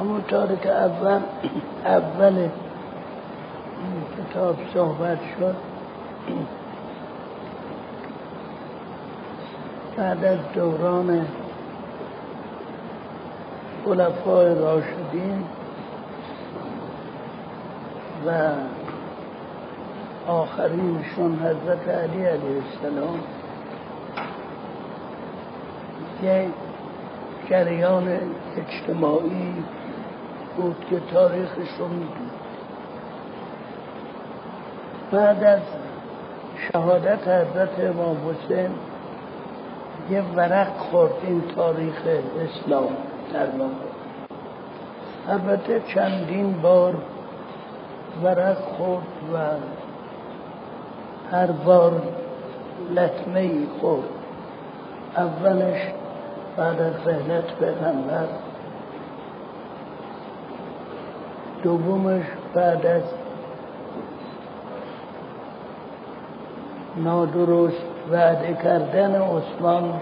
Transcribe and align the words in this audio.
همونطور 0.00 0.56
که 0.56 0.70
اول 0.70 1.20
اول 1.84 2.48
کتاب 4.18 4.56
صحبت 4.74 5.18
شد. 5.38 5.56
بعد 9.96 10.24
از 10.24 10.38
دوران 10.54 11.26
خلفای 13.84 14.54
راشدین 14.54 15.44
و 18.26 18.50
آخرینشون 20.26 21.38
حضرت 21.38 21.88
علی 21.88 22.24
علیه 22.24 22.62
السلام 22.72 23.20
یک 26.22 26.48
جریان 27.50 28.18
اجتماعی 28.56 29.54
بود 30.60 30.76
که 30.90 31.00
تاریخش 31.12 31.68
رو 31.78 31.88
میدون 31.88 32.30
بعد 35.12 35.44
از 35.44 35.60
شهادت 36.72 37.28
حضرت 37.28 37.80
امام 37.80 38.16
حسین 38.16 38.70
یه 40.10 40.22
ورق 40.36 40.76
خورد 40.76 41.12
این 41.22 41.42
تاریخ 41.56 42.02
اسلام 42.40 42.88
در 43.32 43.46
واقع 43.58 43.90
البته 45.28 45.82
چندین 45.94 46.60
بار 46.62 46.94
ورق 48.22 48.58
خورد 48.58 49.06
و 49.34 49.38
هر 51.30 51.46
بار 51.46 52.02
لطمه 52.90 53.40
ای 53.40 53.66
خورد. 53.80 54.08
اولش 55.16 55.80
بعد 56.56 56.80
از 56.80 56.94
رحلت 57.06 57.54
پیغمبر 57.58 58.26
دومش 61.62 62.24
بعد 62.54 62.86
از 62.86 63.02
نادرست 66.96 67.84
وعده 68.10 68.54
کردن 68.62 69.22
عثمان 69.22 70.00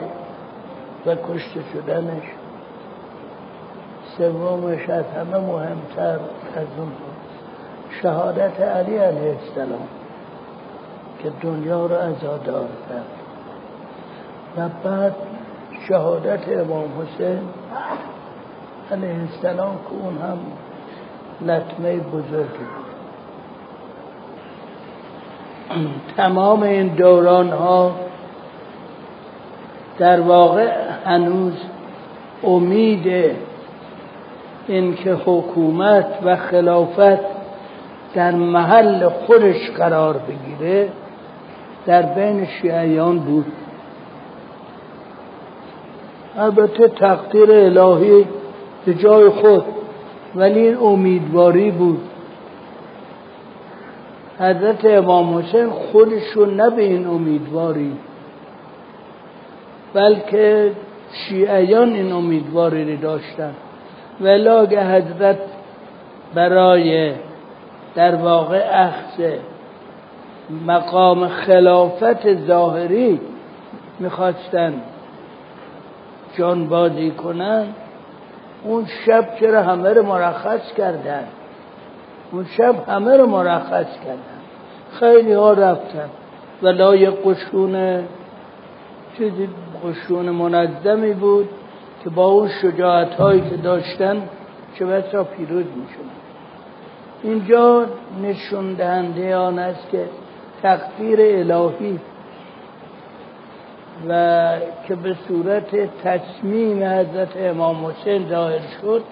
و 1.06 1.14
کشته 1.14 1.60
شدنش 1.72 2.22
سومش 4.18 4.88
از 4.90 5.04
همه 5.04 5.38
مهمتر 5.38 6.18
از 6.56 6.66
اون 6.78 6.92
شهادت 8.02 8.60
علی 8.60 8.96
علیه 8.96 9.36
السلام 9.42 9.88
که 11.22 11.30
دنیا 11.40 11.86
رو 11.86 11.94
ازادار 11.94 12.68
کرد. 12.88 13.04
و 14.56 14.68
بعد 14.84 15.14
شهادت 15.88 16.48
امام 16.48 16.88
حسین 17.00 17.40
علیه 18.90 19.16
السلام 19.20 19.76
که 19.76 20.04
اون 20.04 20.18
هم 20.18 20.38
لطمه 21.40 21.96
بزرگی. 21.96 22.66
تمام 26.16 26.62
این 26.62 26.88
دوران 26.88 27.48
ها 27.50 27.94
در 29.98 30.20
واقع 30.20 30.70
هنوز 31.04 31.52
امید 32.44 33.36
اینکه 34.68 35.12
حکومت 35.12 36.06
و 36.24 36.36
خلافت 36.36 37.20
در 38.14 38.30
محل 38.30 39.08
خودش 39.08 39.70
قرار 39.70 40.16
بگیره 40.18 40.88
در 41.86 42.02
بین 42.02 42.46
شیعیان 42.46 43.18
بود. 43.18 43.52
البته 46.38 46.88
تقدیر 46.88 47.52
الهی 47.52 48.26
به 48.86 48.94
جای 48.94 49.28
خود 49.28 49.64
ولی 50.34 50.68
امیدواری 50.68 51.70
بود. 51.70 52.00
حضرت 54.38 54.84
امام 54.84 55.38
حسین 55.38 55.70
خودشون 55.70 56.54
نه 56.60 56.70
به 56.70 56.82
این 56.82 57.06
امیدواری 57.06 57.92
بلکه 59.94 60.72
شیعیان 61.12 61.92
این 61.92 62.12
امیدواری 62.12 62.96
رو 62.96 63.02
داشتن. 63.02 63.54
ولی 64.20 64.76
حضرت 64.76 65.38
برای 66.34 67.12
در 67.94 68.14
واقع 68.14 68.62
اخذ 68.72 69.22
مقام 70.66 71.28
خلافت 71.28 72.34
ظاهری 72.46 73.20
می‌خواستن 73.98 74.74
بازی 76.68 77.10
کنن 77.10 77.66
اون 78.64 78.86
شب 79.06 79.28
چرا 79.40 79.62
همه 79.62 79.92
رو 79.92 80.02
مرخص 80.02 80.72
کردن؟ 80.72 81.24
اون 82.32 82.44
شب 82.44 82.88
همه 82.88 83.16
رو 83.16 83.26
مرخص 83.26 83.86
کردن. 84.04 84.38
خیلی 85.00 85.32
ها 85.32 85.52
رفتن. 85.52 86.10
ولا 86.62 86.96
یه 86.96 87.10
قشون 87.10 88.04
چیزی 89.18 89.48
قشون 89.84 90.30
منظمی 90.30 91.12
بود 91.12 91.48
که 92.04 92.10
با 92.10 92.26
اون 92.26 92.48
شجاعت 92.48 93.14
هایی 93.14 93.40
که 93.40 93.56
داشتن 93.56 94.22
چه 94.74 94.86
بسا 94.86 95.24
پیروز 95.24 95.64
میشون 95.64 96.08
اینجا 97.22 97.86
نشون 98.22 98.74
دهنده 98.74 99.36
آن 99.36 99.58
است 99.58 99.90
که 99.90 100.04
تقدیر 100.62 101.18
الهی 101.20 102.00
و 104.08 104.52
که 104.88 104.94
به 104.94 105.16
صورت 105.28 106.00
تصمیم 106.04 106.84
حضرت 106.84 107.36
امام 107.36 107.86
حسین 107.86 108.28
ظاهر 108.28 108.60
شد 108.82 109.02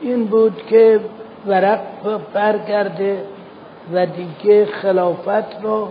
این 0.00 0.24
بود 0.24 0.62
که 0.66 1.00
ورق 1.46 1.80
برگرده 2.34 3.24
و 3.92 4.06
دیگه 4.06 4.66
خلافت 4.66 5.62
رو 5.62 5.88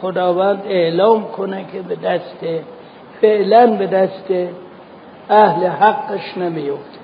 خداوند 0.00 0.62
اعلام 0.66 1.24
کنه 1.24 1.64
که 1.72 1.82
به 1.82 1.96
دست 1.96 2.44
فعلا 3.20 3.66
به 3.66 3.86
دست 3.86 4.30
اهل 5.30 5.66
حقش 5.66 6.36
نمیفته 6.36 7.03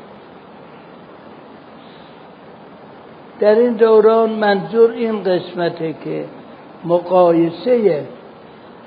در 3.40 3.54
این 3.54 3.72
دوران 3.72 4.30
منظور 4.30 4.90
این 4.90 5.22
قسمته 5.22 5.94
که 6.04 6.24
مقایسه 6.84 8.04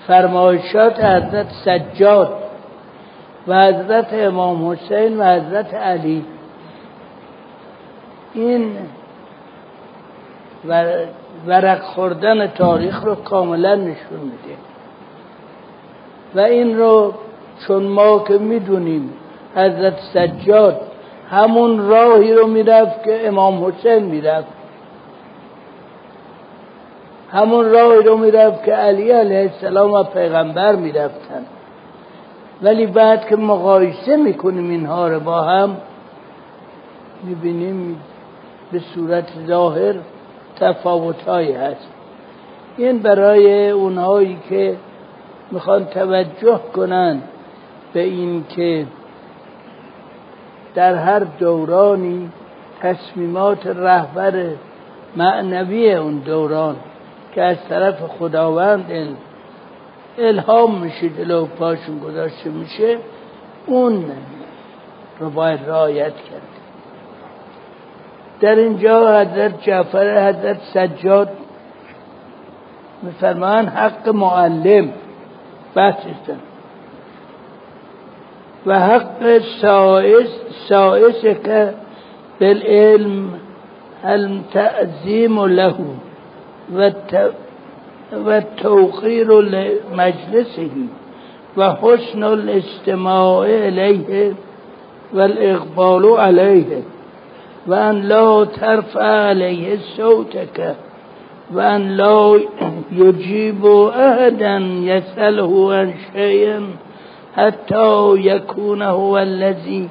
فرمایشات 0.08 1.03
حضرت 1.03 1.47
سجاد 1.66 2.34
و 3.47 3.66
حضرت 3.66 4.14
امام 4.14 4.69
حسین 4.69 5.18
و 5.18 5.24
حضرت 5.24 5.74
علی 5.74 6.25
این 8.34 8.78
ورق 11.47 11.81
خوردن 11.81 12.47
تاریخ 12.47 13.03
رو 13.03 13.16
کاملا 13.16 13.75
نشون 13.75 14.20
میده. 14.20 14.58
و 16.35 16.40
این 16.40 16.78
رو 16.78 17.14
چون 17.68 17.84
ما 17.84 18.20
که 18.20 18.38
می‌دونیم 18.38 19.14
حضرت 19.56 20.00
سجاد 20.14 20.81
همون 21.33 21.88
راهی 21.88 22.33
رو 22.33 22.47
می‌رفت 22.47 23.03
که 23.03 23.27
امام 23.27 23.66
حسین 23.66 24.03
می‌رفت. 24.03 24.47
همون 27.31 27.71
راهی 27.71 28.03
رو 28.03 28.17
می‌رفت 28.17 28.63
که 28.63 28.73
علی 28.73 29.11
علیه 29.11 29.39
السلام 29.39 29.91
و 29.91 30.03
پیغمبر 30.03 30.75
می‌رفتن. 30.75 31.45
ولی 32.61 32.85
بعد 32.85 33.27
که 33.27 33.35
مقایسه 33.35 34.16
می‌کنیم 34.16 34.69
اینها 34.69 35.07
رو 35.07 35.19
با 35.19 35.41
هم 35.41 35.77
می‌بینیم 37.23 38.01
به 38.72 38.79
صورت 38.79 39.27
ظاهر 39.47 39.95
تفاوتهایی 40.59 41.51
هست. 41.51 41.88
این 42.77 42.99
برای 42.99 43.69
اونهایی 43.69 44.38
که 44.49 44.75
می‌خوان 45.51 45.85
توجه 45.85 46.59
کنن 46.75 47.22
به 47.93 47.99
این 47.99 48.46
که 48.49 48.85
در 50.75 50.96
هر 50.96 51.20
دورانی 51.20 52.29
تصمیمات 52.81 53.67
رهبر 53.67 54.49
معنوی 55.16 55.93
اون 55.93 56.17
دوران 56.17 56.75
که 57.35 57.41
از 57.41 57.58
طرف 57.70 58.02
خداوند 58.02 59.17
الهام 60.17 60.81
میشه 60.81 61.09
دلو 61.09 61.46
پاشون 61.46 61.99
گذاشته 61.99 62.49
میشه 62.49 62.97
اون 63.66 64.05
رو 65.20 65.29
باید 65.29 65.59
رعایت 65.67 66.16
کرد. 66.16 66.41
در 68.41 68.55
اینجا 68.55 69.22
حضرت 69.22 69.61
جعفر 69.61 70.29
حضرت 70.29 70.59
سجاد 70.73 71.29
میفرمان 73.02 73.67
حق 73.67 74.09
معلم 74.09 74.90
بحثشتن 75.75 76.40
وحق 78.67 79.23
سائسك 80.69 81.75
بالعلم 82.39 83.31
التأزيم 84.05 85.45
له 85.45 85.75
والتوقير 88.13 89.41
لمجلسه 89.41 90.71
وحسن 91.57 92.23
الاستماع 92.23 93.43
إليه 93.43 94.33
والإقبال 95.13 96.05
عليه 96.17 96.81
وأن 97.67 98.01
لا 98.01 98.43
ترفع 98.45 99.03
عليه 99.03 99.77
صوتك 99.97 100.75
وأن 101.53 101.97
لا 101.97 102.39
يجيب 102.91 103.65
أحدا 103.89 104.57
يسأله 104.83 105.73
عن 105.73 105.93
شيئا 106.13 106.61
حتی 107.35 108.14
یکون 108.18 108.82
هو 108.82 109.18
الذی 109.18 109.90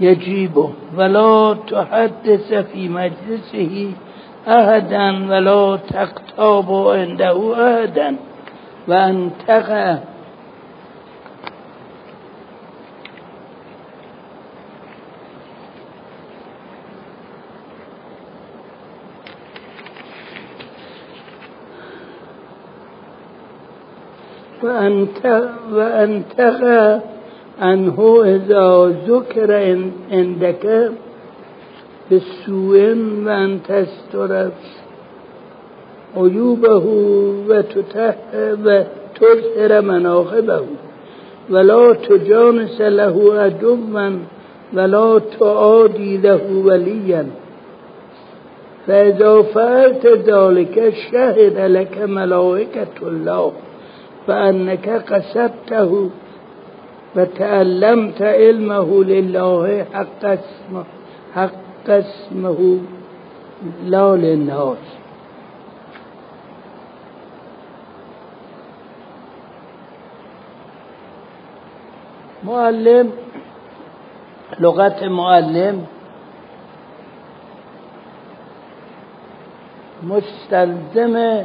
يجيبه. 0.00 0.70
ولا 0.96 1.56
تحدث 1.68 2.54
في 2.54 2.88
مجلسه 2.88 3.92
أحدا 4.48 5.28
ولا 5.30 5.76
تقتاب 5.76 6.72
عنده 6.72 7.36
أحدا 7.54 8.16
وأن 8.88 9.30
تقع 9.46 9.98
وأن 24.64 26.22
تقع 26.36 26.98
عنه 27.60 28.22
إذا 28.24 28.94
ذكر 29.08 29.50
عندك 30.12 30.90
بالسوء 32.10 32.78
وأن 33.26 33.58
تستر 33.68 34.50
عيوبه 36.16 36.84
وتظهر 38.64 39.72
مناقبه. 39.82 40.64
ولا 41.50 41.92
تجانس 41.92 42.80
له 42.80 43.34
عدوا 43.40 44.18
ولا 44.74 45.20
تعادي 45.40 46.16
له 46.16 46.62
وليا. 46.64 47.26
فإذا 48.86 49.42
فعلت 49.42 50.06
ذلك 50.06 50.94
شهد 51.12 51.58
لك 51.58 51.98
ملائكة 51.98 52.96
الله. 53.02 53.52
فأنك 54.26 54.88
قصدته 54.88 56.10
وتعلمت 57.16 58.22
علمه 58.22 59.04
لله 59.04 59.86
حق 59.94 60.24
اسمه 60.24 60.84
حق 61.34 61.88
اسمه 61.88 62.78
لا 63.84 64.16
للناس. 64.16 64.84
معلم 72.44 73.10
لغت 74.60 75.04
معلم 75.04 75.86
مستلزم 80.02 81.44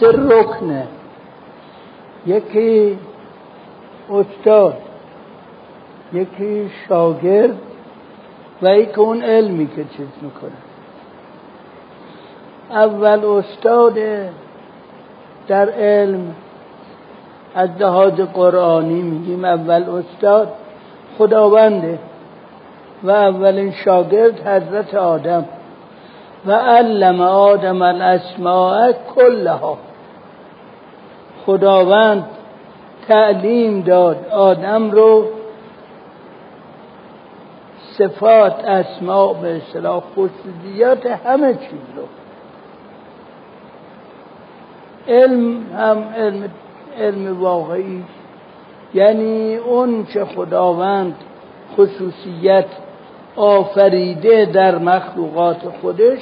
سر 0.00 0.16
رکنه 0.28 0.97
یکی 2.28 2.98
استاد 4.10 4.74
یکی 6.12 6.70
شاگرد 6.88 7.56
و 8.62 8.74
یکی 8.74 9.00
اون 9.00 9.22
علمی 9.22 9.66
که 9.66 9.84
چیز 9.96 10.08
می‌کنه. 10.22 10.50
اول 12.70 13.24
استاد 13.24 13.98
در 15.48 15.70
علم 15.70 16.34
از 17.54 17.70
لحاظ 17.80 18.12
قرآنی 18.12 19.02
میگیم 19.02 19.44
اول 19.44 19.84
استاد 19.88 20.52
خداونده 21.18 21.98
و 23.02 23.10
اولین 23.10 23.72
شاگرد 23.72 24.46
حضرت 24.46 24.94
آدم. 24.94 25.44
و 26.46 26.52
علم 26.52 27.20
آدم 27.20 27.82
الاسماء 27.82 28.92
کلها. 29.14 29.78
خداوند 31.48 32.24
تعلیم 33.08 33.80
داد. 33.80 34.28
آدم 34.30 34.90
رو 34.90 35.24
صفات 37.98 38.64
اسماء 38.64 39.32
به 39.32 39.56
اصطلاح 39.56 40.02
خصوصیات 40.16 41.06
همه 41.06 41.54
چیز 41.54 41.96
رو. 41.96 42.02
علم 45.14 45.66
هم 45.78 46.04
علم, 46.16 46.50
علم 47.00 47.40
واقعی. 47.40 48.04
یعنی 48.94 49.56
اون 49.56 50.06
چه 50.06 50.24
خداوند 50.24 51.14
خصوصیت 51.76 52.66
آفریده 53.36 54.44
در 54.44 54.78
مخلوقات 54.78 55.68
خودش 55.80 56.18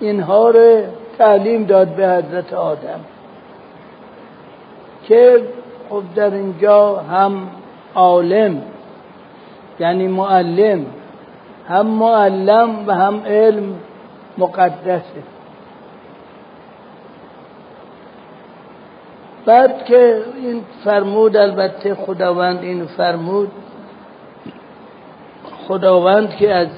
اینها 0.00 0.50
رو 0.50 0.82
تعلیم 1.18 1.64
داد 1.64 1.88
به 1.88 2.08
حضرت 2.08 2.52
آدم. 2.52 3.00
که 5.08 5.42
خب 5.90 6.02
در 6.14 6.34
اینجا 6.34 6.96
هم 6.96 7.48
عالم 7.94 8.62
یعنی 9.80 10.08
معلم 10.08 10.86
هم 11.68 11.86
معلم 11.86 12.86
و 12.86 12.94
هم 12.94 13.22
علم 13.26 13.74
مقدسه. 14.38 15.22
بعد 19.46 19.84
که 19.84 20.22
این 20.36 20.62
فرمود 20.84 21.36
البته 21.36 21.94
خداوند 21.94 22.62
این 22.62 22.86
فرمود 22.86 23.50
خداوند 25.68 26.36
که 26.36 26.54
از 26.54 26.68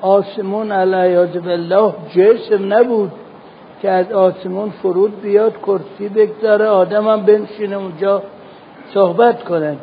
آسمون 0.00 0.72
علیه 0.72 1.40
بالله 1.40 1.94
جسم 2.14 2.72
نبود. 2.72 3.12
که 3.82 3.90
از 3.90 4.12
آسمون 4.12 4.70
فرود 4.70 5.20
بیاد 5.22 5.56
کرسی 5.58 6.08
بگذاره 6.08 6.66
آدم 6.66 7.08
هم 7.08 7.22
بنشینه 7.22 7.76
اونجا 7.76 8.22
صحبت 8.94 9.44
کنه. 9.44 9.76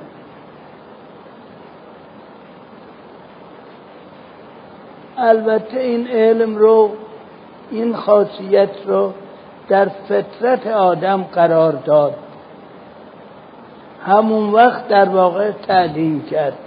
البته 5.17 5.79
این 5.79 6.07
علم 6.07 6.55
رو 6.55 6.91
این 7.71 7.95
خاصیت 7.95 8.69
رو 8.85 9.13
در 9.69 9.85
فطرت 9.85 10.67
آدم 10.67 11.23
قرار 11.23 11.71
داد. 11.71 12.15
همون 14.05 14.49
وقت 14.49 14.87
در 14.87 15.09
واقع 15.09 15.51
تعلیم 15.51 16.21
کرد. 16.21 16.57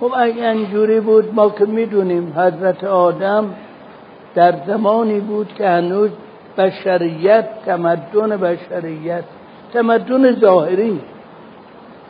خب 0.00 0.12
اگه 0.16 0.48
اینجوری 0.50 1.00
بود 1.00 1.34
ما 1.34 1.50
که 1.50 1.64
می‌دونیم 1.64 2.32
حضرت 2.36 2.84
آدم 2.84 3.54
در 4.34 4.54
زمانی 4.66 5.20
بود 5.20 5.54
که 5.54 5.68
هنوز 5.68 6.10
بشریت 6.58 7.48
تمدن 7.66 8.36
بشریت 8.36 9.24
تمدن 9.72 10.40
ظاهری 10.40 11.00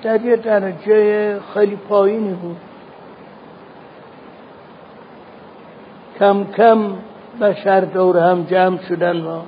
در 0.03 0.25
یه 0.25 0.37
درجه 0.37 1.41
خیلی 1.55 1.77
پایینی 1.77 2.35
بود. 2.35 2.57
کم 6.19 6.45
کم 6.45 6.79
بشر 7.41 7.81
دور 7.81 8.19
هم 8.19 8.43
جمع 8.45 8.79
شدن 8.89 9.21
و 9.21 9.41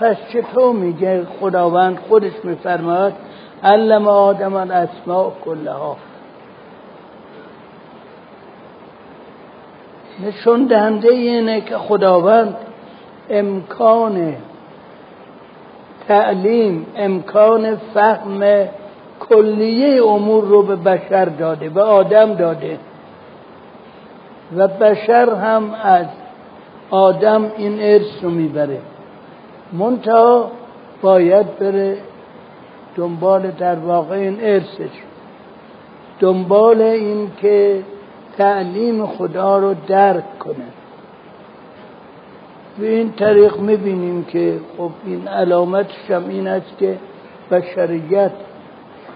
پس 0.00 0.16
چطور 0.32 0.72
میگه 0.72 1.26
خداوند 1.40 1.98
خودش 2.08 2.32
میفرماد 2.44 3.12
علم 3.64 4.08
آدم 4.08 4.54
الاسماء 4.54 5.30
کلها. 5.44 5.96
نشون 10.26 10.66
دهنده 10.66 11.08
اینه 11.08 11.60
که 11.60 11.78
خداوند 11.78 12.56
امکان 13.30 14.36
تعلیم 16.08 16.86
امکان 16.96 17.76
فهم 17.76 18.68
کلیه 19.20 20.04
امور 20.04 20.44
رو 20.44 20.62
به 20.62 20.76
بشر 20.76 21.24
داده 21.24 21.68
به 21.68 21.82
آدم 21.82 22.34
داده. 22.34 22.78
و 24.56 24.68
بشر 24.68 25.34
هم 25.34 25.74
از 25.82 26.06
آدم 26.90 27.52
این 27.56 27.78
ارث 27.80 28.22
رو 28.22 28.30
می‌بره. 28.30 28.78
منتها 29.72 30.50
باید 31.02 31.58
بره 31.58 31.96
دنبال 32.96 33.50
در 33.50 33.74
واقع 33.74 34.14
این 34.14 34.38
ارثش 34.40 34.90
دنبال 36.20 36.82
این 36.82 37.30
که 37.40 37.82
تعلیم 38.38 39.06
خدا 39.06 39.58
رو 39.58 39.74
درک 39.88 40.38
کنه. 40.38 40.66
به 42.78 42.88
این 42.88 43.12
طریق 43.12 43.56
می‌بینیم 43.56 44.24
که 44.24 44.60
خب 44.78 44.90
این 45.04 45.28
علامتش 45.28 46.10
هم 46.10 46.28
این 46.28 46.48
است 46.48 46.78
که 46.78 46.98
بشریت 47.50 48.32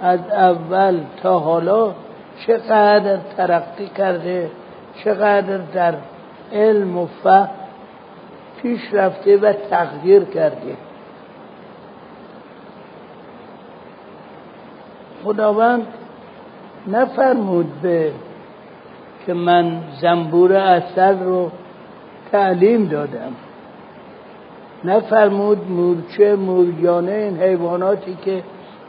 از 0.02 0.21
اول 0.30 1.00
تا 1.23 1.38
حالا 1.38 1.95
چقدر 2.47 3.16
ترقی 3.37 3.87
کرده 3.97 4.50
چقدر 5.04 5.59
در 5.59 5.95
علم 6.52 6.99
و 6.99 7.06
فهم 7.06 7.49
پیش 8.62 8.80
رفته 8.92 9.37
و 9.37 9.52
تغییر 9.52 10.25
کرده. 10.25 10.76
خداوند 15.26 15.87
نفرمود 16.87 17.80
به 17.83 18.12
که 19.26 19.35
من 19.35 19.80
زنبور 20.00 20.52
اصل 20.52 21.18
رو 21.18 21.50
تعلیم 22.33 22.87
دادم. 22.87 23.33
نفرمود 24.85 25.71
مورچه 25.71 26.37
موریانه 26.37 27.12
این 27.12 27.38
حیواناتی 27.42 28.16
که 28.25 28.42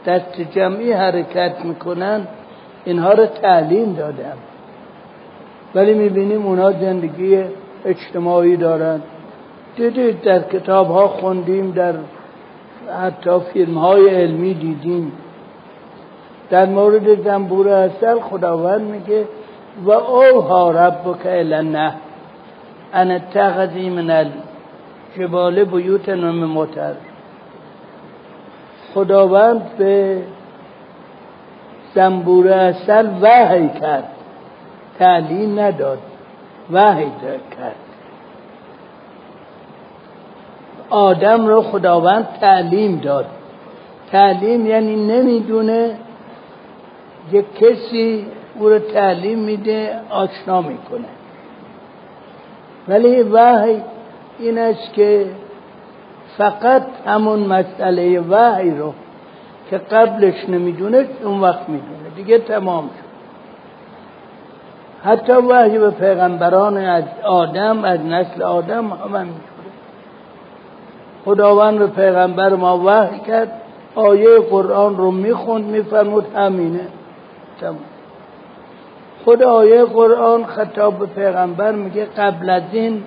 دست 0.06 0.40
جمعی 0.40 0.92
حرکت 0.92 1.64
می‌کنن 1.64 2.26
اینها 2.84 3.12
رو 3.12 3.26
تعلیم 3.26 3.92
دادم. 3.92 4.36
ولی 5.74 5.94
می‌بینیم 5.94 6.46
اونا 6.46 6.72
زندگی 6.72 7.44
اجتماعی 7.84 8.56
دارن. 8.56 9.00
دیدید 9.76 10.22
در 10.22 10.42
کتاب 10.42 10.88
ها 10.88 11.08
خوندیم 11.08 11.70
در 11.70 11.94
حتی 13.02 13.30
فیلم 13.52 13.78
های 13.78 14.08
علمی 14.08 14.54
دیدیم. 14.54 15.12
در 16.50 16.66
مورد 16.66 17.22
زنبور 17.24 17.68
اصل 17.68 18.20
خداوند 18.20 18.80
میگه 18.80 19.26
و 19.84 19.90
اوها 19.90 20.70
ربک 20.70 21.26
نه 21.26 21.94
ان 22.92 23.10
اتخذی 23.10 23.90
من 23.90 24.10
الجبال 25.16 25.64
بیوت 25.64 26.08
نم 26.08 26.44
متر 26.44 26.94
خداوند 28.94 29.62
به 29.78 30.22
زنبور 31.94 32.48
اصل 32.48 33.08
وحی 33.22 33.68
کرد. 33.68 34.04
تعلیم 34.98 35.60
نداد 35.60 35.98
وحی 36.72 37.10
کرد. 37.56 37.74
آدم 40.90 41.46
رو 41.46 41.62
خداوند 41.62 42.28
تعلیم 42.40 42.98
داد. 42.98 43.26
تعلیم 44.12 44.66
یعنی 44.66 44.96
نمی‌دونه 44.96 45.96
یک 47.32 47.54
کسی 47.54 48.26
او 48.58 48.68
رو 48.68 48.78
تعلیم 48.78 49.38
میده 49.38 50.00
آشنا 50.10 50.60
می‌کنه. 50.60 51.08
ولی 52.88 53.22
وحی 53.22 53.82
این 54.38 54.58
است 54.58 54.92
که 54.92 55.26
فقط 56.38 56.82
همون 57.06 57.38
مسئله 57.38 58.20
وحی 58.20 58.70
رو 58.70 58.92
که 59.70 59.78
قبلش 59.78 60.48
نمی‌دونه 60.48 61.06
اون 61.24 61.40
وقت 61.40 61.68
می‌دونه. 61.68 62.08
دیگه 62.16 62.38
تمام 62.38 62.84
شد. 62.84 63.08
حتی 65.04 65.32
وحی 65.32 65.78
به 65.78 65.90
پیغمبران 65.90 66.76
از 66.76 67.04
آدم 67.24 67.84
از 67.84 68.00
نسل 68.00 68.42
آدم 68.42 68.86
هم 68.88 69.16
همینطوره 69.16 69.70
خداوند 71.24 71.78
به 71.78 71.86
پیغمبر 71.86 72.54
ما 72.54 72.78
وحی 72.78 73.18
کرد 73.18 73.52
آیه 73.94 74.38
قرآن 74.50 74.96
رو 74.96 75.10
می‌خوند 75.10 75.64
میفرمود 75.64 76.26
همینه. 76.36 76.80
تمام 77.60 77.78
خود 79.24 79.42
آیه 79.42 79.84
قرآن 79.84 80.44
خطاب 80.44 80.98
به 80.98 81.06
پیغمبر 81.06 81.72
میگه 81.72 82.04
قبل 82.04 82.50
از 82.50 82.62
این 82.72 83.02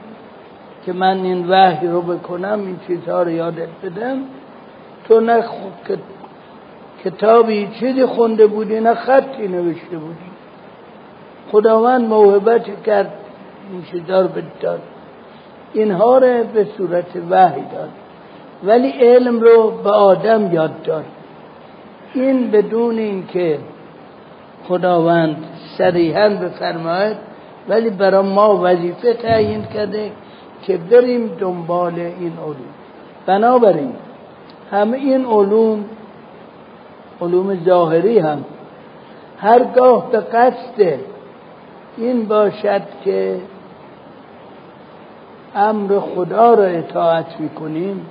که 0.86 0.93
من 0.93 1.17
این 1.24 1.50
وحی 1.50 1.88
رو 1.88 2.01
بکنم 2.01 2.60
این 2.60 2.79
چیزها 2.88 3.24
رو 3.24 3.31
یادت 3.31 3.67
بدم. 3.84 4.17
تو 5.08 5.20
نه 5.20 5.43
کتابی 7.03 7.70
چیزی 7.79 8.05
خونده 8.05 8.48
بودی 8.48 8.79
نه 8.79 8.93
خطی 8.93 9.48
نوشته 9.48 9.98
بودی. 9.98 10.31
خداوند 11.51 12.10
موهبت 12.10 12.84
کرد 12.84 13.13
این 13.72 13.84
چیزها 13.84 14.22
رو 14.22 14.27
بداد. 14.27 14.81
اینها 15.74 16.17
رو 16.17 16.43
به 16.43 16.67
صورت 16.77 17.15
وحی 17.29 17.62
داد. 17.62 17.89
ولی 18.63 18.89
علم 18.89 19.39
رو 19.39 19.72
به 19.72 19.89
آدم 19.89 20.53
یاد 20.53 20.81
داد. 20.81 21.05
این 22.13 22.51
بدون 22.51 22.98
اینکه 22.98 23.60
خداوند 24.68 25.36
صریحا 25.77 26.30
بفرماید 26.30 27.18
ولی 27.70 27.89
برای 27.89 28.25
ما 28.25 28.60
وظیفه 28.63 29.13
تعیین 29.13 29.63
کرده 29.63 30.12
که 30.62 30.77
بریم 30.77 31.27
دنبال 31.39 31.94
این 31.94 32.34
علوم. 32.44 32.74
بنابراین 33.25 33.94
همه 34.72 34.98
این 34.98 35.25
علوم 35.25 35.86
علوم 37.22 37.63
ظاهری 37.65 38.20
هم 38.20 38.46
هرگاه 39.38 40.12
به 40.12 40.20
قصد 40.20 41.00
این 41.98 42.27
باشد 42.27 42.82
که 43.03 43.39
امر 45.56 46.00
خدا 46.00 46.53
را 46.53 46.63
اطاعت 46.63 47.39
می‌کنیم 47.39 48.06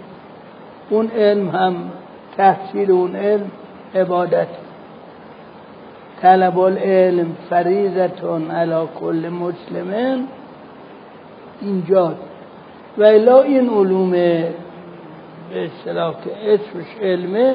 اون 0.90 1.10
علم 1.10 1.48
هم 1.48 1.74
تحصیل 2.36 2.90
اون 2.90 3.16
علم 3.16 3.50
عبادت. 3.94 4.48
طلب 6.22 6.58
العلم 6.58 7.36
فریضتون 7.50 8.50
علی 8.50 8.88
کل 9.00 9.28
مسلمین 9.28 10.28
اینجا. 11.60 12.14
و 12.98 13.02
الا 13.02 13.42
این 13.42 13.70
علوم 13.70 14.10
به 14.10 14.54
اصطلاح 15.54 16.14
که 16.24 16.54
اسمش 16.54 16.86
علمه 17.02 17.54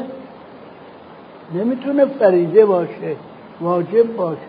نمی‌تونه 1.54 2.06
فریضه 2.06 2.66
باشه 2.66 3.16
واجب 3.62 4.16
باشه. 4.16 4.40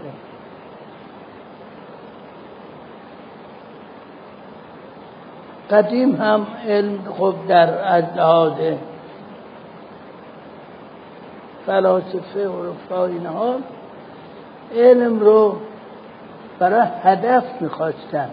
قدیم 5.71 6.17
هم 6.17 6.47
علم 6.67 6.99
خب 7.19 7.35
در 7.49 7.95
از 7.95 8.05
لحاظ 8.17 8.53
فلاسفه 11.67 12.49
و 12.49 12.71
رفا 12.71 13.07
اینها 13.07 13.55
علم 14.75 15.21
رو 15.21 15.57
برای 16.59 16.87
هدف 17.03 17.45
می‌خواستن 17.61 18.29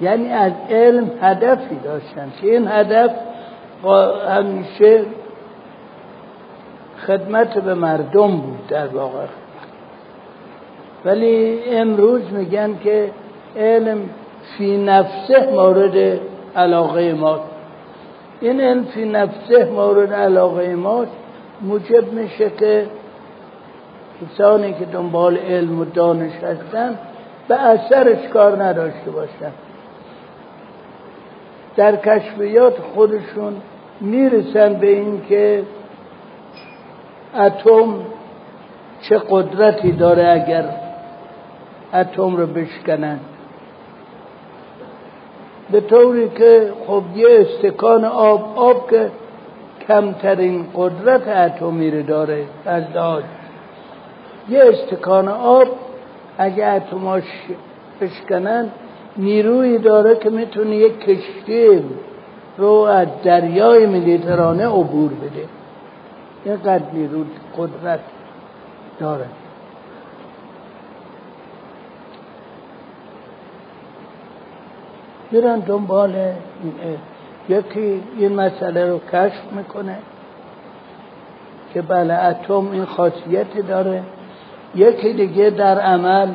یعنی 0.00 0.32
از 0.32 0.52
علم 0.70 1.10
هدفی 1.22 1.76
داشتن 1.84 2.32
که 2.40 2.50
این 2.50 2.68
هدف 2.68 3.10
همیشه 4.28 5.04
خدمت 7.06 7.58
به 7.58 7.74
مردم 7.74 8.36
بود 8.36 8.66
در 8.68 8.86
واقع. 8.86 9.26
ولی 11.04 11.60
امروز 11.66 12.32
میگن 12.32 12.78
که 12.84 13.10
علم 13.56 13.98
فی 14.58 14.76
نفسه 14.76 15.50
مورد 15.52 16.20
علاقه 16.56 17.12
ما. 17.12 17.40
این 18.40 18.60
علم 18.60 18.84
فی 18.84 19.04
نفسه 19.04 19.64
مورد 19.64 20.12
علاقه 20.12 20.74
ما 20.74 21.04
موجب 21.60 22.12
میشه 22.12 22.50
که 22.50 22.86
کسانی 24.20 24.72
که 24.72 24.84
دنبال 24.84 25.36
علم 25.36 25.80
و 25.80 25.84
دانش 25.84 26.32
هستن 26.32 26.98
به 27.48 27.54
اثرش 27.54 28.28
کار 28.28 28.62
نداشته 28.62 29.10
باشن 29.10 29.52
در 31.76 31.96
کشفیات 31.96 32.74
خودشون 32.94 33.56
می‌رسن 34.00 34.74
به 34.74 34.86
این 34.86 35.22
که 35.28 35.62
اتم 37.34 37.94
چه 39.00 39.20
قدرتی 39.30 39.92
داره 39.92 40.28
اگر 40.28 40.64
اتم 41.94 42.36
رو 42.36 42.46
بشکنن. 42.46 43.18
به 45.72 45.80
طوری 45.80 46.28
که 46.28 46.72
خب 46.86 47.02
یه 47.14 47.26
استکان 47.40 48.04
آب 48.04 48.58
آب 48.58 48.90
که 48.90 49.10
کمترین 49.88 50.66
قدرت 50.74 51.28
اتمی 51.28 51.90
رو 51.90 52.02
داره 52.02 52.44
از 52.66 52.92
داشت 52.92 53.39
یه 54.50 54.60
استکان 54.64 55.28
آب 55.28 55.68
اگه 56.38 56.66
اتماش 56.66 57.24
بشکنن 58.00 58.68
نیروی 59.16 59.78
داره 59.78 60.16
که 60.16 60.30
می‌تونه 60.30 60.76
یک 60.76 61.00
کشتی 61.00 61.82
رو 62.58 62.72
از 62.72 63.08
دریای 63.22 63.86
مدیترانه 63.86 64.66
عبور 64.66 65.10
بده. 65.10 65.44
اینقدر 66.44 66.84
نیرو 66.92 67.24
قدرت 67.58 68.00
داره. 68.98 69.26
میرن 75.30 75.58
دنبال 75.58 76.14
یکی 77.48 78.02
این 78.18 78.34
مسئله 78.34 78.90
رو 78.90 78.98
کشف 79.12 79.52
می‌کنه 79.52 79.98
که 81.74 81.82
بله 81.82 82.14
اتم 82.14 82.70
این 82.70 82.84
خاصیت 82.84 83.66
داره. 83.68 84.02
یکی 84.74 85.12
دیگه 85.12 85.50
در 85.50 85.80
عمل 85.80 86.28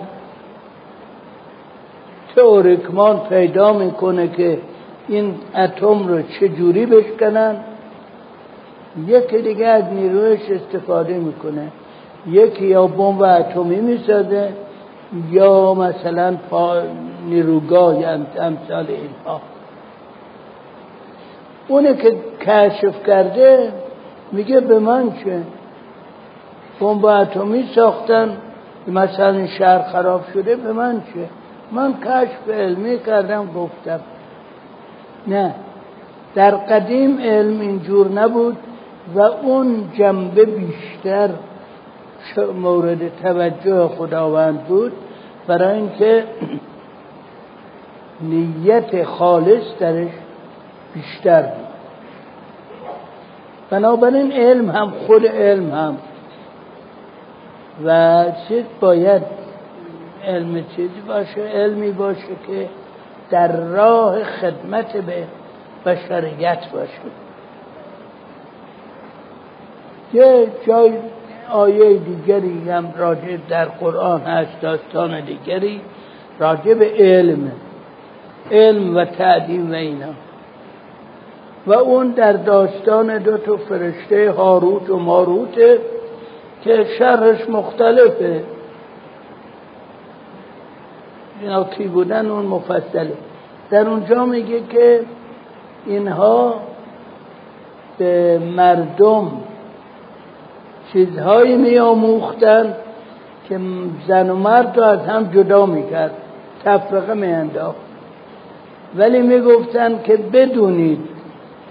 تئوریکمان 2.36 3.20
پیدا 3.30 3.74
می‌کنه 3.74 4.28
که 4.28 4.60
این 5.08 5.36
اتم 5.56 6.08
رو 6.08 6.22
چجوری 6.22 6.86
بشکنن. 6.86 7.56
یکی 9.08 9.42
دیگه 9.42 9.68
از 9.68 9.84
نیرویش 9.84 10.42
استفاده 10.50 11.18
می‌کنه. 11.18 11.72
یکی 12.28 12.66
یا 12.66 12.88
بمب 12.88 13.22
اتمی 13.22 13.76
می‌سازه 13.76 14.50
یا 15.32 15.74
مثلا 15.74 16.38
نیروگاه 17.28 17.96
امثال 18.40 18.86
اینها. 18.88 19.42
اونه 21.68 21.94
که 21.94 22.16
کشف 22.42 23.04
کرده 23.08 23.74
میگه 24.32 24.60
به 24.60 24.80
من 24.80 25.12
چه؟ 25.12 25.42
بمب 26.80 27.06
اتمی 27.06 27.64
ساختن 27.76 28.38
مثلا 28.88 29.30
این 29.30 29.48
شهر 29.48 29.82
خراب 29.82 30.22
شده 30.34 30.56
به 30.56 30.74
من 30.74 31.02
چه؟ 31.14 31.30
من 31.72 31.94
کشف 31.94 32.50
علمی 32.50 33.00
کردم 33.00 33.46
گفتم. 33.46 34.00
نه. 35.28 35.56
در 36.36 36.52
قدیم 36.52 37.20
علم 37.20 37.60
اینجور 37.60 38.08
نبود 38.08 38.58
و 39.16 39.20
اون 39.22 39.90
جنبه 39.98 40.46
بیشتر 40.46 41.30
مورد 42.62 43.22
توجه 43.24 43.88
خداوند 43.88 44.64
بود. 44.64 44.92
برای 45.48 45.78
اینکه 45.78 46.24
نیت 48.22 49.04
خالص 49.04 49.64
درش 49.80 50.08
بیشتر 50.94 51.42
بود. 51.42 51.66
بنابراین 53.70 54.32
علم 54.32 54.70
هم 54.70 54.94
خود 55.08 55.28
علم 55.28 55.72
هم. 55.72 55.98
و 57.84 58.26
چیز 58.48 58.64
باید 58.80 59.22
علم 60.26 60.64
چیزی 60.76 61.02
باشه 61.08 61.42
علمی 61.42 61.92
باشه 61.92 62.36
که 62.48 62.70
در 63.30 63.62
راه 63.62 64.24
خدمت 64.24 64.98
به 64.98 65.24
بشریت 65.86 66.70
باشه. 66.74 67.02
یه 70.14 70.48
جای 70.68 70.94
آیه 71.52 71.98
دیگری 71.98 72.70
هم 72.70 72.94
راجع 72.98 73.38
در 73.50 73.66
قرآن 73.66 74.22
هست 74.22 74.62
داستان 74.62 75.22
دیگری 75.22 75.82
راجع 76.40 76.74
به 76.74 76.92
علم. 77.00 77.52
علم 78.52 78.96
و 78.96 79.06
تعلیم 79.06 79.72
و 79.72 79.74
اینا. 79.74 80.14
و 81.68 81.74
اون 81.74 82.12
در 82.12 82.34
داستان 82.34 83.18
دو 83.18 83.38
تا 83.38 83.58
فرشته 83.58 84.32
هاروت 84.32 84.90
و 84.90 85.00
ماروت 85.00 85.58
که 86.66 86.86
شرش 87.00 87.50
مختلفه. 87.50 88.44
اینا 91.42 91.64
کی 91.64 91.88
بودن؟ 91.88 92.26
اون 92.26 92.46
مفصله. 92.46 93.14
در 93.70 93.90
اونجا 93.90 94.26
میگه 94.26 94.62
که 94.70 95.02
اینها 95.86 96.56
به 97.98 98.40
مردم 98.56 99.32
چیزهایی 100.94 101.58
می 101.58 101.80
آموختن 101.80 102.76
که 103.50 103.60
زن 104.08 104.30
و 104.30 104.36
مرد 104.36 104.78
رو 104.78 104.84
از 104.84 105.00
هم 105.00 105.24
جدا 105.24 105.66
می‌کرد. 105.66 106.12
تفرقه 106.66 107.14
می 107.14 107.28
انداخت 107.28 107.78
ولی 108.96 109.22
می‌گفتن 109.22 110.04
که 110.04 110.18
بدونید 110.18 111.00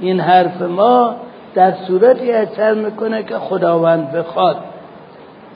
این 0.01 0.21
حرف 0.21 0.63
ما 0.63 1.15
در 1.55 1.73
صورتی 1.73 2.33
اثر 2.33 2.75
می‌کنه 2.75 3.23
که 3.23 3.35
خداوند 3.35 4.13
بخواد. 4.13 4.57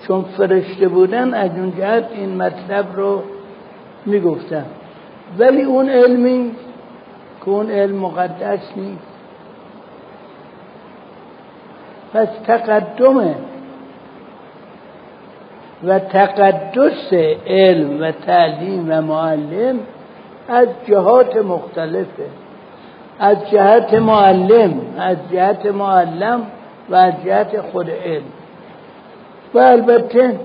چون 0.07 0.23
فرشته 0.23 0.89
بودن 0.89 1.35
از 1.35 1.51
اون 1.51 1.73
جهت 1.79 2.05
این 2.13 2.37
مطلب 2.37 2.87
رو 2.97 3.23
می‌گفتن. 4.07 4.65
ولی 5.39 5.63
اون 5.63 5.89
علمی 5.89 6.51
که 7.41 7.49
اون 7.49 7.71
علم 7.71 7.97
مقدس 7.97 8.73
نیست. 8.77 9.19
پس 12.15 12.29
تقدمه 12.47 13.35
و 15.85 15.99
تقدس 15.99 17.13
علم 17.47 18.01
و 18.01 18.11
تعلیم 18.11 18.87
و 18.89 19.03
معلم 19.03 19.79
از 20.49 20.69
جهات 20.87 21.37
مختلفه. 21.37 22.27
از 23.19 23.51
جهت 23.51 23.95
معلم 23.95 24.81
از 24.99 25.17
جهت 25.33 25.67
معلم 25.67 26.43
و 26.91 26.95
از 26.95 27.15
جهت 27.25 27.61
خود 27.61 27.91
علم. 27.91 28.23
و 29.55 29.59
البته 29.59 30.41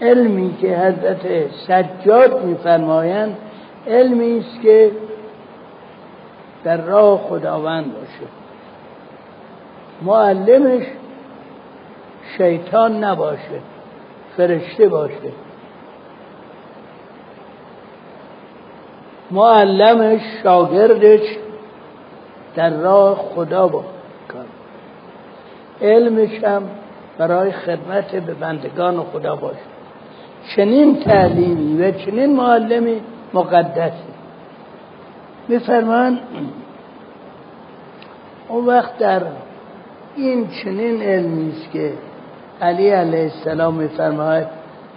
علمی 0.00 0.56
که 0.60 0.76
حضرت 0.78 1.50
سجاد 1.50 2.44
میفرمایند 2.44 3.36
علمی 3.86 4.38
است 4.38 4.62
که 4.62 4.90
در 6.64 6.76
راه 6.76 7.18
خداوند 7.18 7.92
باشه. 7.94 8.30
معلمش 10.02 10.86
شیطان 12.36 13.04
نباشه 13.04 13.60
فرشته 14.36 14.88
باشه. 14.88 15.32
معلمش 19.30 20.20
شاگردش 20.42 21.36
در 22.56 22.70
راه 22.70 23.16
خدا 23.16 23.68
با 23.68 23.84
علمش 25.82 26.44
هم 26.44 26.62
برای 27.18 27.52
خدمت 27.52 28.16
به 28.16 28.34
بندگان 28.34 29.02
خدا 29.02 29.36
باشه 29.36 29.58
چنین 30.56 31.00
تعلیمی 31.00 31.82
و 31.82 31.90
چنین 31.92 32.36
معلمی 32.36 33.00
مقدسی 33.34 34.16
میفرمان 35.48 36.18
اون 38.48 38.66
وقت 38.66 38.98
در 38.98 39.22
این 40.16 40.48
چنین 40.48 41.02
علمی 41.02 41.50
است 41.50 41.70
که 41.72 41.92
علی 42.62 42.90
علیه 42.90 43.22
السلام 43.22 43.74
میفرماید 43.74 44.46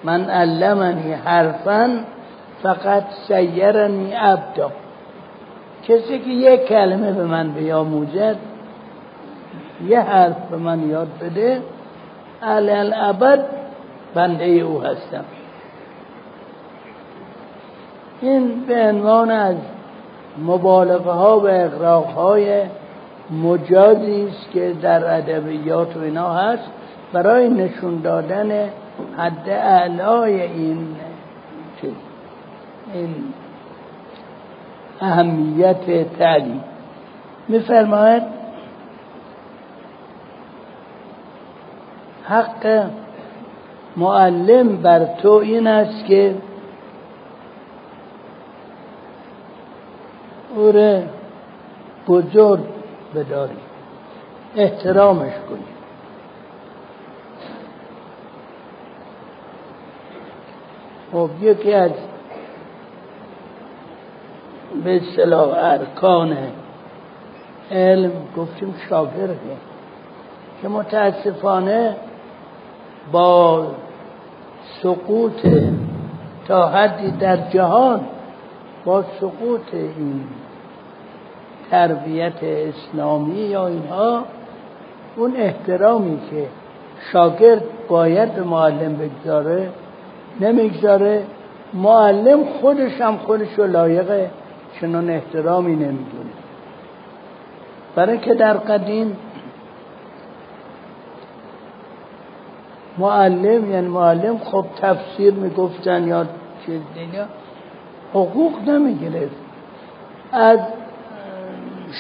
من 0.03 0.29
علمنی 0.29 1.13
حرفا 1.13 1.99
فقط 2.63 3.03
سیرنی 3.27 4.13
عبدا. 4.13 4.71
کسی 5.84 6.19
که 6.19 6.29
یک 6.29 6.65
کلمه 6.65 7.12
به 7.12 7.25
من 7.25 7.51
بیاموزد 7.51 8.36
یه 9.88 9.99
حرف 9.99 10.49
به 10.51 10.58
من 10.58 10.89
یاد 10.89 11.08
بده 11.21 11.62
الابد 12.41 13.45
بنده 14.13 14.45
او 14.45 14.82
هستم. 14.82 15.25
این 18.21 18.65
به 18.65 18.88
عنوان 18.88 19.32
از 19.32 19.56
مبالغه 20.45 21.12
ها 21.12 21.39
و 21.39 21.47
اقراق 21.47 22.06
های 22.06 22.62
مجازی 23.43 24.28
است 24.30 24.52
که 24.52 24.73
در 24.82 25.17
ادبیات 25.17 25.97
و 25.97 25.99
اینا 25.99 26.34
هست. 26.34 26.69
برای 27.13 27.49
نشون 27.49 28.02
دادن 28.02 28.69
حد 29.17 29.49
اعلای 29.49 30.41
این 30.41 30.95
این 32.93 33.15
اهمیت 35.02 36.17
تعلیم. 36.19 36.63
میفرماید 37.47 38.38
حق 42.29 42.89
معلم 43.97 44.77
بر 44.77 45.05
تو 45.05 45.31
این 45.31 45.67
است 45.67 46.05
که 46.05 46.35
او 50.55 50.71
بزرگ 52.07 52.59
بداری 53.15 53.57
احترامش 54.55 55.33
کنی. 55.49 55.63
خب 61.11 61.29
یکی 61.41 61.73
از 61.73 61.91
به 64.83 64.95
اصطلاح 64.95 65.49
ارکان 65.57 66.37
علم 67.71 68.11
گفتیم 68.37 68.75
شاگرده 68.89 69.57
که 70.61 70.67
متاسفانه 70.67 71.95
با 73.12 73.67
سقوط 74.84 75.48
تا 76.48 76.67
حدی 76.67 77.12
در 77.12 77.38
جهان 77.50 78.02
با 78.86 79.04
سقوط 79.19 79.74
این 79.74 80.24
تربیت 81.72 82.43
اسلامی 82.43 83.39
یا 83.39 83.67
اینها 83.67 84.24
اون 85.15 85.36
احترامی 85.38 86.19
که 86.32 86.48
شاگرد 87.12 87.63
باید 87.88 88.39
معلم 88.39 88.95
بگذاره 88.95 89.69
نمی‌گذاره. 90.41 91.24
معلم 91.74 92.43
خودش 92.62 93.02
هم 93.02 93.17
خودش 93.17 93.48
رو 93.58 93.67
لایق 93.67 94.28
چنان 94.82 95.10
احترامی 95.10 95.76
نمی‌دونه. 95.76 96.30
برای 97.95 98.17
که 98.17 98.34
در 98.34 98.54
قدیم 98.54 99.17
معلم 102.99 103.71
یعنی 103.71 103.88
معلم 103.88 104.38
خب 104.38 104.65
تفسیر 104.81 105.33
می‌گفتن 105.33 106.07
یا 106.07 106.25
چیز 106.65 106.81
دیگه 106.93 107.25
حقوق 108.13 108.69
نمی‌گرفت. 108.69 109.35
از 110.31 110.59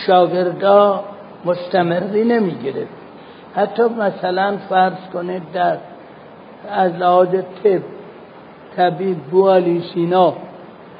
شاگردا 0.07 1.03
مستمری 1.45 2.23
نمی‌گرفت. 2.23 2.99
حتی 3.55 3.83
مثلا 3.83 4.57
فرض 4.69 5.09
کنید 5.13 5.43
در 5.53 5.77
از 6.71 6.95
لحاظ 6.95 7.27
طب 7.63 7.81
طبیب 8.75 9.17
بو 9.17 9.61
سینا 9.93 10.33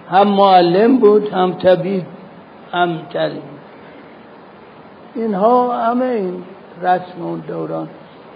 هم 0.09 0.27
معلم 0.27 0.97
بود 0.97 1.29
هم 1.33 1.53
طبیب 1.53 2.03
هم 2.71 2.99
تعلیم 3.13 3.41
اینها 5.15 5.77
همه 5.77 6.05
این 6.05 6.43
رسم 6.81 7.43
دوران. 7.47 7.87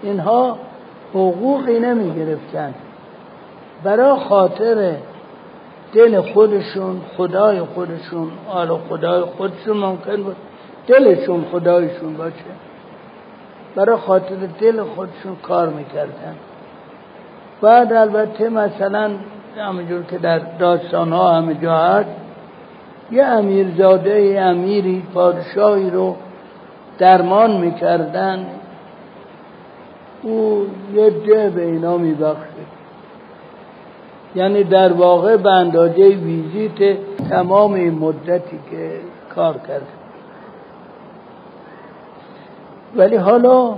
اینها 0.02 0.58
حقوقی 1.14 1.78
نمی 1.80 2.14
گرفتن 2.14 2.74
برای 3.84 4.18
خاطر 4.28 4.96
دل 5.92 6.20
خودشون 6.20 7.00
خدای 7.16 7.60
خودشون 7.60 8.28
آل 8.48 8.78
خدای 8.88 9.20
خودشون 9.20 9.76
ممکن 9.76 10.22
بود 10.22 10.36
دلشون 10.86 11.44
خدایشون 11.52 12.16
باشه. 12.16 12.34
برای 13.76 13.96
خاطر 13.96 14.36
دل 14.60 14.82
خودشون 14.82 15.36
کار 15.42 15.68
می‌کردن. 15.68 16.36
بعد 17.62 17.92
البته 17.92 18.48
مثلا 18.48 19.10
همینجور 19.56 20.02
که 20.02 20.18
در 20.18 20.38
داستان 20.38 21.12
ها 21.12 21.32
همه 21.32 21.54
جا 21.54 21.76
هست 21.76 22.08
یه 23.10 23.24
امیرزاده 23.24 24.36
امیری 24.40 25.02
پادشاهی 25.14 25.90
رو 25.90 26.16
درمان 26.98 27.56
می‌کردن. 27.56 28.46
او 30.24 30.66
یه 30.94 31.10
ده 31.10 31.50
به 31.50 31.64
اینا 31.64 31.96
میبخشه. 31.98 32.64
یعنی 34.34 34.64
در 34.64 34.92
واقع 34.92 35.36
به 35.36 35.50
اندازه 35.50 36.02
ویزیت 36.02 36.98
تمام 37.30 37.72
این 37.72 37.94
مدتی 37.94 38.58
که 38.70 38.90
کار 39.34 39.54
کرد. 39.68 39.86
ولی 42.96 43.16
حالا 43.16 43.74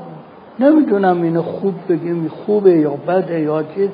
نمی‌دونم 0.59 1.23
اینو 1.23 1.43
خوب 1.43 1.75
بگیم 1.89 2.29
خوبه 2.29 2.73
یا 2.73 2.91
بده 2.91 3.41
یا 3.41 3.63
چیز 3.63 3.91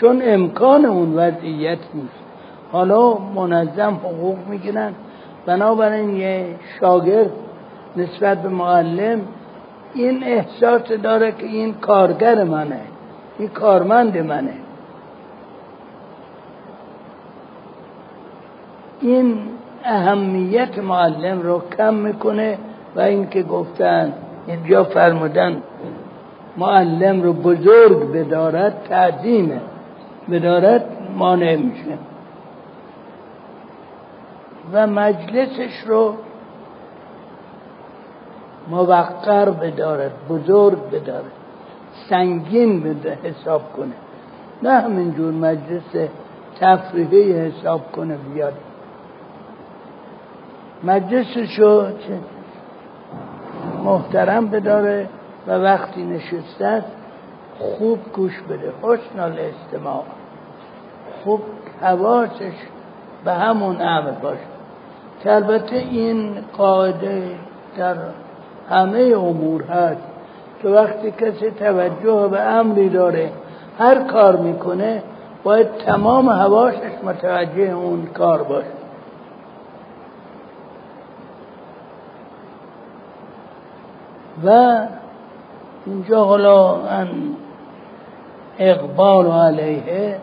چون 0.00 0.22
امکان 0.24 0.84
اون 0.84 1.14
وضعیت 1.14 1.78
نیست. 1.94 2.24
حالا 2.72 3.14
منظم 3.14 3.94
حقوق 3.94 4.36
می‌گیرن. 4.48 4.92
بنابراین 5.46 6.16
یه 6.16 6.46
شاگرد 6.80 7.30
نسبت 7.96 8.42
به 8.42 8.48
معلم 8.48 9.20
این 9.94 10.24
احساس 10.24 10.82
داره 10.82 11.32
که 11.32 11.46
این 11.46 11.74
کارگر 11.74 12.44
منه 12.44 12.80
این 13.38 13.48
کارمند 13.48 14.18
منه. 14.18 14.52
این 19.00 19.38
اهمیت 19.84 20.78
معلم 20.78 21.42
رو 21.42 21.62
کم 21.76 21.94
می‌کنه 21.94 22.58
و 22.96 23.00
اینکه 23.00 23.42
گفتن 23.42 24.12
اینجا 24.46 24.84
فرمودن 24.84 25.62
معلم 26.56 27.22
رو 27.22 27.32
بزرگ 27.32 28.12
بدارد 28.12 28.86
تعظیمه. 28.88 29.60
بدارد 30.30 30.84
مانع 31.16 31.56
میشه. 31.56 31.98
و 34.72 34.86
مجلسش 34.86 35.80
رو 35.86 36.14
موقر 38.68 39.50
بدارد 39.50 40.12
بزرگ 40.28 40.90
بدارد. 40.90 41.32
سنگین 42.10 42.80
بده 42.80 43.18
حساب 43.22 43.72
کنه. 43.72 43.94
نه 44.62 44.80
همینجور 44.80 45.32
مجلس 45.32 46.08
تفریحی 46.60 47.32
حساب 47.32 47.92
کنه 47.92 48.16
بیاد. 48.16 48.54
مجلسشو 50.84 51.86
محترم 53.84 54.46
بداره 54.46 55.08
و 55.46 55.52
وقتی 55.52 56.04
نشسته 56.04 56.84
خوب 57.58 57.98
گوش 58.12 58.40
بده. 58.42 58.72
حسن 58.82 59.20
الاستماع. 59.20 60.02
خوب 61.24 61.40
حواسش 61.80 62.54
به 63.24 63.32
همون 63.32 63.80
امر 63.80 64.10
باشه. 64.10 64.40
که 65.22 65.32
البته 65.32 65.76
این 65.76 66.34
قاعده 66.56 67.30
در 67.78 67.96
همه 68.70 68.98
امور 68.98 69.62
هست 69.62 70.02
که 70.62 70.68
وقتی 70.68 71.10
کسی 71.10 71.50
توجه 71.50 72.28
به 72.30 72.40
امری 72.40 72.88
داره 72.88 73.30
هر 73.78 74.02
کار 74.02 74.36
می‌کنه 74.36 75.02
باید 75.44 75.66
تمام 75.86 76.30
حواسش 76.30 77.04
متوجه 77.04 77.62
اون 77.62 78.06
کار 78.06 78.42
باشه. 78.42 78.66
و 84.44 84.78
اینجا 85.86 86.24
حالا 86.24 86.76
اقبال 88.58 89.26
علیه 89.26 90.16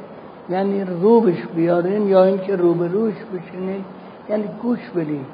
یعنی 0.50 0.84
روبش 0.84 1.48
بیارین 1.56 2.08
یا 2.08 2.24
اینکه 2.24 2.56
روبروش 2.56 3.14
بشینید 3.14 3.86
یعنی 4.30 4.50
گوش 4.62 4.80
بدین 4.96 5.26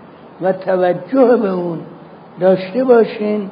و 0.42 0.54
توجه 0.54 1.38
به 1.38 1.50
اون 1.50 1.80
داشته 2.40 2.84
باشین 2.84 3.50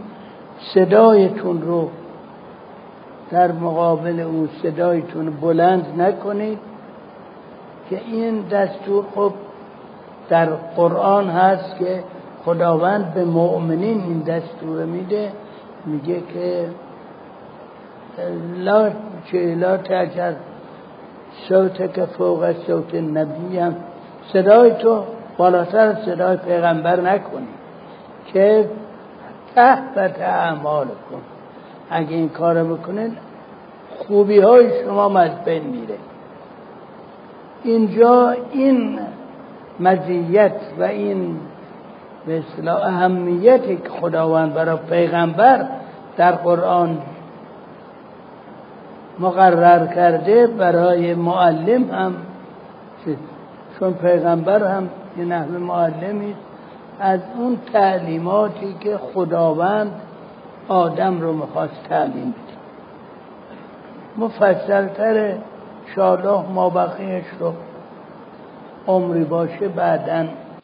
صدایتون 0.73 1.61
رو 1.61 1.89
در 3.31 3.51
مقابل 3.51 4.19
او 4.19 4.47
صدایتون 4.63 5.29
بلند 5.29 6.01
نکنید 6.01 6.59
که 7.89 8.01
این 8.07 8.41
دستور 8.41 9.03
خب 9.15 9.33
در 10.29 10.45
قرآن 10.75 11.29
هست 11.29 11.77
که 11.79 12.03
خداوند 12.45 13.13
به 13.13 13.25
مؤمنین 13.25 14.01
این 14.01 14.19
دستور 14.19 14.85
میده 14.85 15.31
میگه 15.85 16.21
که 16.33 16.69
لا 18.57 18.89
چه 19.25 19.55
لا 19.55 19.77
تجر 19.77 20.33
صوت 21.47 21.93
که 21.93 22.05
فوق 22.05 22.53
صوت 22.67 22.95
نبی 22.95 23.57
هم. 23.57 23.75
صدای 24.33 24.71
تو 24.71 25.03
بالاتر 25.37 25.97
صدای 26.05 26.37
پیغمبر 26.37 27.01
نکنی. 27.01 27.47
که 28.33 28.69
تحت 29.55 30.19
اعمال 30.19 30.87
کن 30.87 31.21
اگه 31.89 32.15
این 32.15 32.29
کار 32.29 32.63
بکنین 32.63 33.17
خوبی 33.97 34.39
های 34.39 34.83
شما 34.83 35.19
از 35.19 35.43
بین 35.45 35.63
میره. 35.63 35.95
اینجا 37.63 38.35
این 38.51 38.99
مزیت 39.79 40.61
و 40.79 40.83
این 40.83 41.39
اصطلاح 42.27 42.85
اهمیتی 42.85 43.77
که 43.77 43.89
خداوند 43.89 44.53
برای 44.53 44.77
پیغمبر 44.89 45.67
در 46.17 46.31
قرآن 46.31 46.97
مقرر 49.19 49.87
کرده 49.87 50.47
برای 50.47 51.13
معلم 51.13 51.91
هم 51.91 52.13
چون 53.79 53.93
پیغمبر 53.93 54.63
هم 54.63 54.89
یه 55.17 55.25
نحو 55.25 55.59
معلمی 55.59 56.35
از 56.99 57.19
اون 57.37 57.57
تعلیماتی 57.73 58.75
که 58.79 58.97
خداوند 58.97 59.91
آدم 60.67 61.21
رو 61.21 61.33
می‌خواست 61.33 61.83
تعلیم 61.89 62.31
بده. 62.31 62.57
مفصلتر 64.17 65.33
شاله 65.95 66.51
ما 66.53 66.69
بقیهش 66.69 67.25
رو 67.39 67.53
عمری 68.87 69.23
باشه 69.23 69.67
بعدن 69.67 70.29